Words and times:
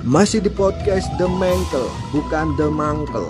Masih 0.00 0.40
di 0.40 0.48
podcast 0.48 1.12
The 1.20 1.28
Mangkel, 1.28 1.84
bukan 2.08 2.56
The 2.56 2.72
Mangkel. 2.72 3.28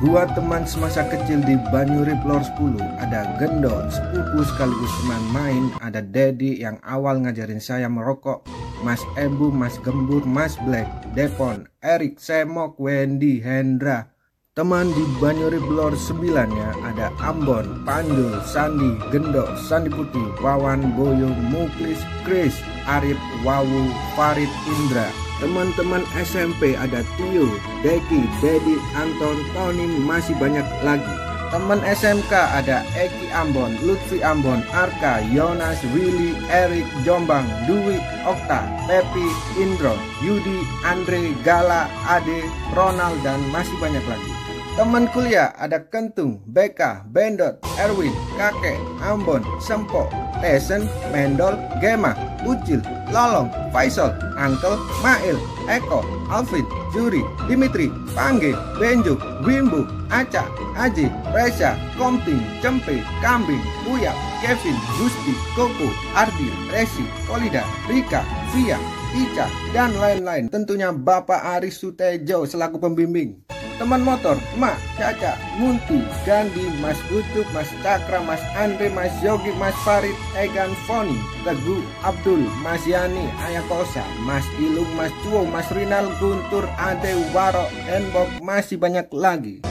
Gua 0.00 0.24
teman 0.32 0.64
semasa 0.64 1.04
kecil 1.04 1.44
di 1.44 1.60
Banyurip 1.68 2.16
Lor 2.24 2.40
10 2.40 2.80
Ada 2.96 3.36
Gendon, 3.36 3.92
sepupu 3.92 4.46
sekaligus 4.46 4.88
teman 5.02 5.24
main 5.34 5.64
Ada 5.82 6.00
Dedi 6.00 6.64
yang 6.64 6.78
awal 6.86 7.20
ngajarin 7.20 7.58
saya 7.60 7.90
merokok 7.90 8.46
Mas 8.80 9.02
Ebu, 9.18 9.52
Mas 9.52 9.76
Gembur, 9.82 10.22
Mas 10.22 10.54
Black, 10.64 10.86
Depon, 11.12 11.66
Erik, 11.84 12.22
Semok, 12.22 12.78
Wendy, 12.80 13.42
Hendra 13.42 14.08
Teman 14.56 14.88
di 14.94 15.04
Banyurip 15.18 15.66
Lor 15.66 15.92
9 15.92 16.24
ya 16.32 16.70
Ada 16.88 17.12
Ambon, 17.20 17.84
Pandul, 17.84 18.38
Sandi, 18.48 18.96
Gendo, 19.12 19.44
Sandi 19.60 19.92
Putih, 19.92 20.30
Wawan, 20.40 20.94
Boyo, 20.94 21.34
Muklis, 21.52 22.00
Chris, 22.24 22.54
Arif, 22.86 23.18
Wawu, 23.42 23.92
Farid, 24.14 24.48
Indra 24.70 25.27
Teman-teman 25.38 26.02
SMP 26.18 26.74
ada 26.74 27.06
Tio, 27.14 27.46
Deki, 27.86 28.26
Dedi, 28.42 28.74
Anton, 28.98 29.38
Tony, 29.54 29.86
masih 30.02 30.34
banyak 30.34 30.66
lagi. 30.82 31.14
Teman 31.48 31.80
SMK 31.80 32.28
ada 32.28 32.84
Eki 32.92 33.32
Ambon, 33.32 33.72
Lutfi 33.80 34.20
Ambon, 34.20 34.60
Arka, 34.68 35.24
Yonas, 35.32 35.80
Willy, 35.96 36.36
Erik, 36.52 36.84
Jombang, 37.06 37.46
Dwi, 37.64 37.96
Okta, 38.26 38.66
Pepi, 38.84 39.24
Indro, 39.56 39.96
Yudi, 40.20 40.60
Andre, 40.84 41.32
Gala, 41.46 41.88
Ade, 42.04 42.44
Ronald, 42.76 43.16
dan 43.24 43.40
masih 43.48 43.72
banyak 43.80 44.04
lagi. 44.04 44.47
Teman 44.78 45.10
kuliah 45.10 45.50
ada 45.58 45.82
Kentung, 45.90 46.38
Beka, 46.46 47.02
Bendot, 47.10 47.58
Erwin, 47.82 48.14
Kakek, 48.38 48.78
Ambon, 49.02 49.42
Sempo, 49.58 50.06
Tesen, 50.38 50.86
Mendol, 51.10 51.58
Gema, 51.82 52.14
Ucil, 52.46 52.78
Lolong, 53.10 53.50
Faisal, 53.74 54.14
Uncle, 54.38 54.78
Mail, 55.02 55.34
Eko, 55.66 56.06
Alvin, 56.30 56.62
Juri, 56.94 57.26
Dimitri, 57.50 57.90
Pangge, 58.14 58.54
Benjuk, 58.78 59.18
Wimbu, 59.42 59.82
Aca, 60.14 60.46
Aji, 60.78 61.10
Reza, 61.34 61.74
Komting, 61.98 62.38
Cempe, 62.62 63.02
Kambing, 63.18 63.58
Uya, 63.90 64.14
Kevin, 64.46 64.78
Gusti, 64.94 65.34
Koko, 65.58 65.90
Ardi, 66.14 66.54
Resi, 66.70 67.02
Kolida, 67.26 67.66
Rika, 67.90 68.22
Via, 68.54 68.78
Ica, 69.10 69.50
dan 69.74 69.90
lain-lain. 69.98 70.46
Tentunya 70.46 70.94
Bapak 70.94 71.58
Aris 71.58 71.82
Sutejo 71.82 72.46
selaku 72.46 72.78
pembimbing 72.78 73.42
teman 73.78 74.02
motor, 74.02 74.34
Mak, 74.58 74.74
Caca, 74.98 75.38
Munti, 75.54 76.02
Gandhi, 76.26 76.66
Mas 76.82 76.98
Ucup, 77.14 77.46
Mas 77.54 77.70
Cakra, 77.80 78.18
Mas 78.20 78.42
Andre, 78.58 78.90
Mas 78.90 79.14
Yogi, 79.22 79.54
Mas 79.54 79.74
Farid, 79.86 80.14
Egan 80.34 80.74
Foni, 80.84 81.14
Teguh, 81.46 81.80
Abdul, 82.02 82.42
Mas 82.60 82.82
Yani, 82.82 83.30
Ayakosa, 83.38 84.02
Mas 84.26 84.44
Ilung, 84.58 84.90
Mas 84.98 85.14
Cuo, 85.22 85.46
Mas 85.46 85.70
Rinal, 85.70 86.10
Guntur, 86.18 86.66
Ade, 86.76 87.14
Waro, 87.30 87.70
Enbok, 87.86 88.42
masih 88.42 88.76
banyak 88.76 89.06
lagi. 89.14 89.62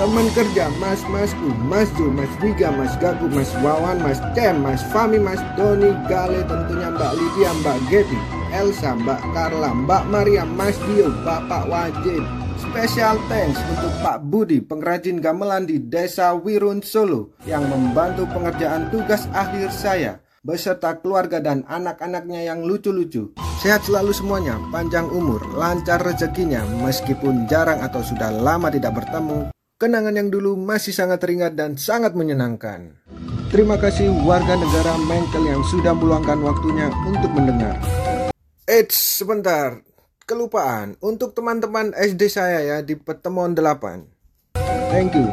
Teman 0.00 0.26
kerja 0.34 0.66
Mas 0.82 0.98
Masku, 1.06 1.52
Mas 1.70 1.86
Jo, 1.94 2.10
Mas 2.10 2.32
Wiga, 2.42 2.74
Mas 2.74 2.90
Gagu, 2.98 3.30
Mas 3.30 3.52
Wawan, 3.62 4.02
Mas 4.02 4.18
Cem, 4.34 4.58
Mas 4.58 4.82
Fami, 4.90 5.20
Mas 5.20 5.38
Doni, 5.54 5.94
Gale, 6.10 6.42
tentunya 6.48 6.90
Mbak 6.90 7.12
Lydia, 7.14 7.50
Mbak 7.62 7.78
Getty, 7.92 8.18
Elsa, 8.50 8.98
Mbak 8.98 9.20
Carla, 9.36 9.70
Mbak 9.70 10.02
Maria, 10.10 10.42
Mas 10.48 10.74
Dio, 10.88 11.12
Bapak 11.22 11.68
Wajib, 11.68 12.24
Special 12.72 13.20
thanks 13.28 13.60
untuk 13.68 13.92
Pak 14.00 14.32
Budi, 14.32 14.64
pengrajin 14.64 15.20
gamelan 15.20 15.68
di 15.68 15.76
Desa 15.76 16.32
Wirun 16.32 16.80
Solo 16.80 17.36
yang 17.44 17.68
membantu 17.68 18.24
pengerjaan 18.32 18.88
tugas 18.88 19.28
akhir 19.36 19.68
saya 19.76 20.24
beserta 20.40 20.96
keluarga 20.96 21.36
dan 21.36 21.68
anak-anaknya 21.68 22.48
yang 22.48 22.64
lucu-lucu. 22.64 23.36
Sehat 23.60 23.84
selalu 23.84 24.16
semuanya, 24.16 24.56
panjang 24.72 25.04
umur, 25.12 25.44
lancar 25.52 26.00
rezekinya 26.00 26.64
meskipun 26.80 27.44
jarang 27.44 27.84
atau 27.84 28.00
sudah 28.00 28.32
lama 28.32 28.72
tidak 28.72 29.04
bertemu. 29.04 29.52
Kenangan 29.76 30.16
yang 30.16 30.32
dulu 30.32 30.56
masih 30.56 30.96
sangat 30.96 31.20
teringat 31.20 31.52
dan 31.52 31.76
sangat 31.76 32.16
menyenangkan. 32.16 32.96
Terima 33.52 33.76
kasih 33.76 34.08
warga 34.24 34.56
negara 34.56 34.96
Mengkel 34.96 35.44
yang 35.44 35.60
sudah 35.68 35.92
meluangkan 35.92 36.40
waktunya 36.40 36.88
untuk 37.04 37.36
mendengar. 37.36 37.76
Eits, 38.64 39.20
sebentar 39.20 39.91
kelupaan 40.24 40.98
untuk 41.02 41.34
teman-teman 41.34 41.92
SD 41.94 42.30
saya 42.30 42.60
ya 42.62 42.78
di 42.82 42.98
pertemuan 42.98 43.54
8. 43.54 44.06
Thank 44.92 45.16
you. 45.16 45.28